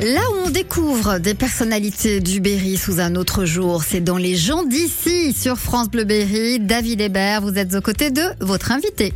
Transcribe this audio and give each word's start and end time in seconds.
Là 0.00 0.22
où 0.32 0.46
on 0.46 0.50
découvre 0.50 1.18
des 1.18 1.34
personnalités 1.34 2.20
du 2.20 2.40
Berry 2.40 2.78
sous 2.78 3.00
un 3.00 3.16
autre 3.16 3.44
jour, 3.44 3.84
c'est 3.84 4.00
dans 4.00 4.16
Les 4.16 4.34
gens 4.34 4.62
d'ici 4.62 5.34
sur 5.34 5.58
France 5.58 5.90
Bleu 5.90 6.04
Berry. 6.04 6.58
David 6.58 7.02
Hébert, 7.02 7.42
vous 7.42 7.58
êtes 7.58 7.74
aux 7.74 7.82
côtés 7.82 8.10
de 8.10 8.22
votre 8.40 8.72
invité 8.72 9.12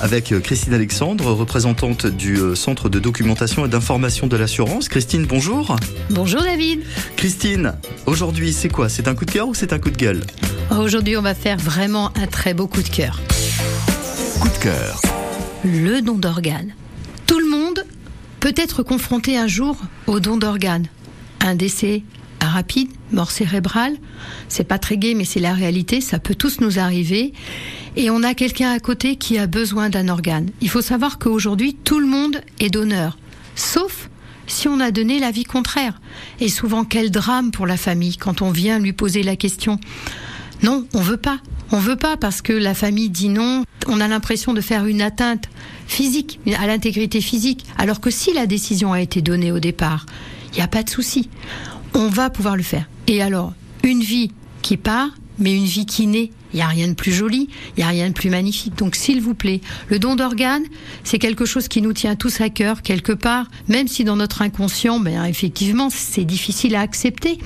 avec 0.00 0.30
euh, 0.30 0.38
Christine 0.38 0.74
Alexandre, 0.74 1.32
représentante 1.32 2.06
du 2.06 2.36
euh, 2.36 2.54
Centre 2.54 2.88
de 2.88 3.00
documentation 3.00 3.66
et 3.66 3.68
d'information 3.68 4.28
de 4.28 4.36
l'assurance. 4.36 4.88
Christine, 4.88 5.26
bonjour. 5.26 5.74
Bonjour 6.10 6.40
David. 6.40 6.82
Christine, 7.16 7.72
aujourd'hui 8.06 8.52
c'est 8.52 8.68
quoi? 8.68 8.88
C'est 8.88 9.08
un 9.08 9.16
coup 9.16 9.24
de 9.24 9.32
cœur 9.32 9.48
ou 9.48 9.54
c'est 9.54 9.72
un 9.72 9.80
coup 9.80 9.90
de 9.90 9.96
gueule? 9.96 10.22
Aujourd'hui 10.70 11.16
on 11.16 11.22
va 11.22 11.34
faire 11.34 11.56
vraiment 11.56 12.12
un 12.16 12.28
très 12.28 12.54
beau 12.54 12.68
coup 12.68 12.82
de 12.82 12.88
cœur. 12.88 13.20
Coup 14.38 14.48
de 14.48 14.62
cœur. 14.62 15.00
Le 15.64 16.00
don 16.00 16.14
d'organes. 16.14 16.74
Peut 18.48 18.62
être 18.62 18.82
confronté 18.82 19.36
un 19.36 19.46
jour 19.46 19.76
au 20.06 20.20
don 20.20 20.38
d'organes. 20.38 20.86
Un 21.40 21.54
décès 21.54 22.02
rapide, 22.40 22.88
mort 23.12 23.30
cérébrale, 23.30 23.98
c'est 24.48 24.64
pas 24.64 24.78
très 24.78 24.96
gai 24.96 25.12
mais 25.12 25.26
c'est 25.26 25.38
la 25.38 25.52
réalité, 25.52 26.00
ça 26.00 26.18
peut 26.18 26.34
tous 26.34 26.62
nous 26.62 26.78
arriver. 26.78 27.34
Et 27.96 28.08
on 28.08 28.22
a 28.22 28.32
quelqu'un 28.32 28.70
à 28.70 28.78
côté 28.80 29.16
qui 29.16 29.36
a 29.36 29.46
besoin 29.46 29.90
d'un 29.90 30.08
organe. 30.08 30.48
Il 30.62 30.70
faut 30.70 30.80
savoir 30.80 31.18
qu'aujourd'hui 31.18 31.74
tout 31.74 32.00
le 32.00 32.06
monde 32.06 32.40
est 32.58 32.70
donneur, 32.70 33.18
sauf 33.54 34.08
si 34.46 34.66
on 34.66 34.80
a 34.80 34.92
donné 34.92 35.18
l'avis 35.18 35.44
contraire. 35.44 36.00
Et 36.40 36.48
souvent 36.48 36.84
quel 36.84 37.10
drame 37.10 37.50
pour 37.50 37.66
la 37.66 37.76
famille 37.76 38.16
quand 38.16 38.40
on 38.40 38.50
vient 38.50 38.78
lui 38.78 38.94
poser 38.94 39.22
la 39.22 39.36
question. 39.36 39.78
Non, 40.62 40.86
on 40.94 41.00
veut 41.00 41.16
pas. 41.16 41.38
On 41.70 41.78
veut 41.78 41.96
pas 41.96 42.16
parce 42.16 42.42
que 42.42 42.52
la 42.52 42.74
famille 42.74 43.10
dit 43.10 43.28
non. 43.28 43.64
On 43.86 44.00
a 44.00 44.08
l'impression 44.08 44.54
de 44.54 44.60
faire 44.60 44.86
une 44.86 45.02
atteinte 45.02 45.48
physique 45.86 46.40
à 46.58 46.66
l'intégrité 46.66 47.20
physique, 47.20 47.64
alors 47.76 48.00
que 48.00 48.10
si 48.10 48.32
la 48.32 48.46
décision 48.46 48.92
a 48.92 49.00
été 49.00 49.22
donnée 49.22 49.52
au 49.52 49.60
départ, 49.60 50.06
il 50.52 50.56
n'y 50.56 50.62
a 50.62 50.68
pas 50.68 50.82
de 50.82 50.90
souci. 50.90 51.28
On 51.94 52.08
va 52.08 52.30
pouvoir 52.30 52.56
le 52.56 52.62
faire. 52.62 52.88
Et 53.06 53.22
alors, 53.22 53.52
une 53.82 54.00
vie 54.00 54.32
qui 54.62 54.76
part, 54.76 55.10
mais 55.38 55.54
une 55.54 55.64
vie 55.64 55.86
qui 55.86 56.06
naît. 56.06 56.30
Il 56.54 56.56
n'y 56.56 56.62
a 56.62 56.68
rien 56.68 56.88
de 56.88 56.94
plus 56.94 57.12
joli, 57.12 57.48
il 57.76 57.80
n'y 57.80 57.84
a 57.84 57.88
rien 57.88 58.08
de 58.08 58.14
plus 58.14 58.30
magnifique. 58.30 58.74
Donc 58.76 58.96
s'il 58.96 59.20
vous 59.20 59.34
plaît, 59.34 59.60
le 59.88 59.98
don 59.98 60.16
d'organes, 60.16 60.64
c'est 61.04 61.18
quelque 61.18 61.44
chose 61.44 61.68
qui 61.68 61.82
nous 61.82 61.92
tient 61.92 62.16
tous 62.16 62.40
à 62.40 62.48
cœur 62.48 62.80
quelque 62.80 63.12
part, 63.12 63.48
même 63.68 63.86
si 63.86 64.02
dans 64.02 64.16
notre 64.16 64.40
inconscient, 64.40 64.98
ben, 64.98 65.24
effectivement, 65.24 65.90
c'est 65.90 66.24
difficile 66.24 66.74
à 66.74 66.80
accepter. 66.80 67.38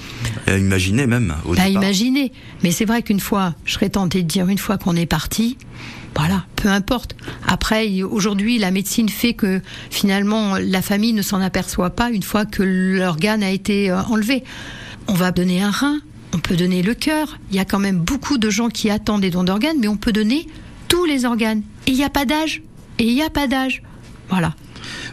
à 0.46 0.56
imaginer 0.56 1.06
même. 1.08 1.34
Au 1.44 1.58
à 1.58 1.68
imaginer. 1.68 2.32
Mais 2.62 2.70
c'est 2.70 2.84
vrai 2.84 3.02
qu'une 3.02 3.20
fois, 3.20 3.54
je 3.64 3.72
serais 3.72 3.90
tentée 3.90 4.22
de 4.22 4.28
dire 4.28 4.48
une 4.48 4.58
fois 4.58 4.78
qu'on 4.78 4.94
est 4.94 5.06
parti, 5.06 5.56
voilà, 6.14 6.44
peu 6.56 6.68
importe. 6.68 7.16
Après, 7.46 8.02
aujourd'hui, 8.02 8.58
la 8.58 8.70
médecine 8.70 9.08
fait 9.08 9.34
que 9.34 9.60
finalement, 9.90 10.56
la 10.58 10.82
famille 10.82 11.12
ne 11.12 11.22
s'en 11.22 11.40
aperçoit 11.40 11.90
pas 11.90 12.10
une 12.10 12.22
fois 12.22 12.44
que 12.44 12.62
l'organe 12.62 13.42
a 13.42 13.50
été 13.50 13.90
euh, 13.90 14.02
enlevé. 14.02 14.44
On 15.08 15.14
va 15.14 15.32
donner 15.32 15.62
un 15.62 15.70
rein, 15.70 16.00
on 16.34 16.38
peut 16.38 16.56
donner 16.56 16.82
le 16.82 16.94
cœur. 16.94 17.38
Il 17.50 17.56
y 17.56 17.60
a 17.60 17.64
quand 17.64 17.78
même 17.78 17.98
beaucoup 17.98 18.38
de 18.38 18.50
gens 18.50 18.68
qui 18.68 18.90
attendent 18.90 19.20
des 19.20 19.30
dons 19.30 19.44
d'organes, 19.44 19.76
mais 19.80 19.88
on 19.88 19.96
peut 19.96 20.12
donner 20.12 20.46
tous 20.88 21.04
les 21.04 21.24
organes. 21.24 21.62
Et 21.86 21.92
il 21.92 21.96
n'y 21.96 22.04
a 22.04 22.10
pas 22.10 22.24
d'âge. 22.24 22.62
Et 22.98 23.04
il 23.04 23.14
n'y 23.14 23.22
a 23.22 23.30
pas 23.30 23.46
d'âge. 23.46 23.82
Voilà. 24.28 24.54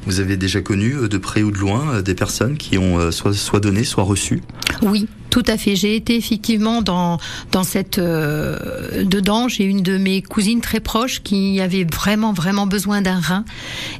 Vous 0.06 0.20
avez 0.20 0.38
déjà 0.38 0.62
connu 0.62 0.96
euh, 0.96 1.08
de 1.08 1.18
près 1.18 1.44
ou 1.44 1.52
de 1.52 1.58
loin 1.58 1.96
euh, 1.96 2.02
des 2.02 2.16
personnes 2.16 2.58
qui 2.58 2.78
ont 2.78 3.00
euh, 3.00 3.12
soit, 3.12 3.34
soit 3.34 3.60
donné, 3.60 3.84
soit 3.84 4.04
reçu? 4.04 4.42
Oui, 4.82 5.08
tout 5.30 5.44
à 5.48 5.58
fait. 5.58 5.76
J'ai 5.76 5.96
été 5.96 6.16
effectivement 6.16 6.82
dans 6.82 7.20
dans 7.52 7.64
cette 7.64 8.00
euh, 8.00 9.04
dedans. 9.04 9.48
J'ai 9.48 9.64
une 9.64 9.82
de 9.82 9.98
mes 9.98 10.22
cousines 10.22 10.62
très 10.62 10.80
proches 10.80 11.22
qui 11.22 11.60
avait 11.62 11.84
vraiment 11.84 12.34
vraiment 12.34 12.68
besoin 12.68 13.02
d'un 13.02 13.20
rein 13.20 13.46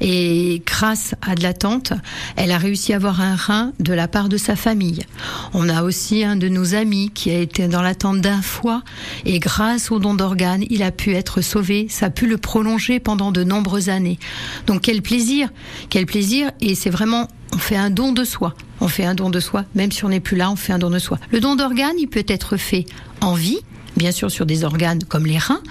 et 0.02 0.62
grâce 0.66 1.16
à 1.22 1.36
de 1.36 1.44
l'attente, 1.44 1.94
elle 2.36 2.52
a 2.52 2.58
réussi 2.58 2.94
à 2.94 2.98
avoir 2.98 3.22
un 3.22 3.36
rein 3.36 3.72
de 3.80 3.94
la 3.94 4.08
part 4.08 4.30
de 4.30 4.38
sa 4.38 4.56
famille. 4.56 5.02
On 5.54 5.70
a 5.70 5.84
aussi 5.84 6.24
un 6.24 6.36
de 6.36 6.48
nos 6.48 6.76
amis 6.76 7.12
qui 7.14 7.32
a 7.32 7.40
été 7.40 7.68
dans 7.68 7.82
l'attente 7.82 8.22
d'un 8.22 8.42
foie 8.42 8.82
et 9.26 9.40
grâce 9.40 9.92
au 9.92 10.00
don 10.00 10.14
d'organes, 10.14 10.66
il 10.70 10.84
a 10.84 10.92
pu 10.92 11.14
être 11.14 11.42
sauvé. 11.42 11.88
Ça 11.90 12.08
a 12.08 12.10
pu 12.10 12.28
le 12.28 12.38
prolonger 12.38 13.00
pendant 13.00 13.32
de 13.32 13.44
nombreuses 13.44 13.90
années. 13.90 14.20
Donc 14.68 14.82
quel 14.82 15.02
plaisir, 15.02 15.50
quel 15.90 16.06
plaisir 16.06 16.52
et 16.62 16.76
c'est 16.76 16.90
vraiment 16.90 17.28
on 17.54 17.58
fait 17.58 17.76
un 17.76 17.90
don 17.90 18.12
de 18.12 18.24
soi. 18.24 18.54
On 18.82 18.88
fait 18.88 19.06
un 19.06 19.16
don 19.16 19.30
de 19.30 19.40
soi, 19.40 19.66
même 19.76 19.92
si 19.92 20.06
on 20.06 20.10
n'est 20.10 20.20
plus 20.20 20.38
là, 20.38 20.52
on 20.52 20.56
fait 20.56 20.74
un 20.74 20.80
don 20.80 20.90
de 20.90 21.00
soi. 21.00 21.20
Le 21.32 21.40
don 21.40 21.56
d'organes, 21.56 21.98
il 22.00 22.08
peut 22.08 22.26
être 22.28 22.58
fait 22.58 22.86
en 23.22 23.34
vie, 23.34 23.60
bien 23.98 24.12
sûr 24.12 24.32
sur 24.32 24.46
des 24.46 24.64
organes 24.64 25.04
comme 25.04 25.26
les 25.26 25.38
reins, 25.38 25.62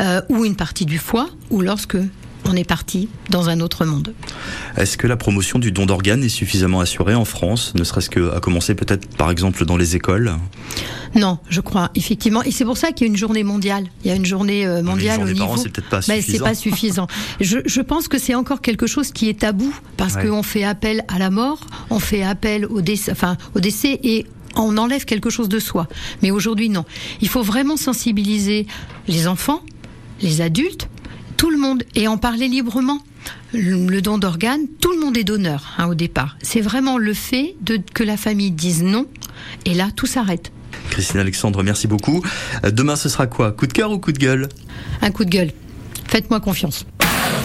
euh, 0.00 0.20
ou 0.28 0.44
une 0.44 0.56
partie 0.56 0.86
du 0.86 0.98
foie, 0.98 1.28
ou 1.50 1.60
lorsque 1.60 1.96
on 2.44 2.56
est 2.56 2.64
parti 2.64 3.08
dans 3.30 3.48
un 3.48 3.60
autre 3.60 3.84
monde. 3.84 4.14
Est-ce 4.76 4.96
que 4.96 5.06
la 5.06 5.16
promotion 5.16 5.58
du 5.58 5.72
don 5.72 5.86
d'organes 5.86 6.24
est 6.24 6.28
suffisamment 6.28 6.80
assurée 6.80 7.14
en 7.14 7.24
France, 7.24 7.72
ne 7.74 7.84
serait-ce 7.84 8.10
qu'à 8.10 8.40
commencer 8.40 8.74
peut-être 8.74 9.08
par 9.16 9.30
exemple 9.30 9.64
dans 9.64 9.76
les 9.76 9.96
écoles? 9.96 10.32
Non, 11.14 11.38
je 11.48 11.60
crois, 11.60 11.90
effectivement. 11.94 12.42
Et 12.42 12.50
c'est 12.50 12.64
pour 12.64 12.78
ça 12.78 12.92
qu'il 12.92 13.06
y 13.06 13.10
a 13.10 13.12
une 13.12 13.18
journée 13.18 13.44
mondiale. 13.44 13.84
Il 14.04 14.08
y 14.08 14.10
a 14.10 14.16
une 14.16 14.24
journée 14.24 14.66
euh, 14.66 14.82
mondiale 14.82 15.22
au 15.22 15.28
niveau. 15.28 15.56
C'est 15.56 15.68
peut-être 15.68 15.90
pas 15.90 16.02
suffisant. 16.02 16.32
c'est 16.32 16.38
pas 16.38 16.54
suffisant. 16.54 17.06
je, 17.40 17.58
je, 17.66 17.80
pense 17.80 18.08
que 18.08 18.18
c'est 18.18 18.34
encore 18.34 18.62
quelque 18.62 18.86
chose 18.86 19.12
qui 19.12 19.28
est 19.28 19.40
tabou 19.40 19.74
parce 19.96 20.16
qu'on 20.16 20.42
fait 20.42 20.64
appel 20.64 21.04
à 21.08 21.18
la 21.18 21.30
mort, 21.30 21.60
on 21.90 21.98
fait 21.98 22.22
appel 22.22 22.64
au 22.66 22.80
décès, 22.80 23.12
enfin, 23.12 23.36
au 23.54 23.60
décès 23.60 24.00
et 24.02 24.26
on 24.56 24.76
enlève 24.78 25.04
quelque 25.04 25.30
chose 25.30 25.48
de 25.48 25.58
soi. 25.58 25.86
Mais 26.22 26.30
aujourd'hui, 26.30 26.68
non. 26.68 26.84
Il 27.20 27.28
faut 27.28 27.42
vraiment 27.42 27.76
sensibiliser 27.76 28.66
les 29.08 29.26
enfants, 29.26 29.62
les 30.20 30.40
adultes, 30.40 30.88
tout 31.42 31.50
le 31.50 31.58
monde 31.58 31.82
et 31.96 32.06
en 32.06 32.18
parler 32.18 32.46
librement. 32.46 33.00
Le, 33.52 34.00
don 34.00 34.16
d'organes, 34.16 34.68
tout 34.80 34.92
le 34.92 35.00
monde 35.00 35.16
est 35.16 35.24
donneur 35.24 35.74
hein, 35.76 35.88
au 35.88 35.96
départ. 35.96 36.36
C'est 36.40 36.60
vraiment 36.60 36.98
le 36.98 37.14
fait 37.14 37.56
de, 37.62 37.80
que 37.94 38.04
la 38.04 38.16
famille 38.16 38.52
dise 38.52 38.84
non 38.84 39.06
et 39.64 39.74
là 39.74 39.88
tout 39.90 40.06
s'arrête. 40.06 40.52
Christine 40.90 41.18
Alexandre, 41.18 41.64
merci 41.64 41.88
beaucoup. 41.88 42.22
Euh, 42.64 42.70
demain 42.70 42.94
ce 42.94 43.08
sera 43.08 43.26
quoi? 43.26 43.50
Coup 43.50 43.66
de 43.66 43.72
cœur 43.72 43.90
ou 43.90 43.98
coup 43.98 44.12
de 44.12 44.18
gueule? 44.18 44.48
Un 45.00 45.10
coup 45.10 45.24
de 45.24 45.30
gueule. 45.30 45.50
Faites-moi 46.06 46.38
confiance. 46.38 46.86